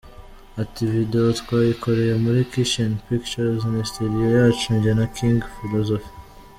[0.61, 6.09] Ati “Video twayikoreye muri Kitchen Pictures, ni studio yacu njye na King Philosophe.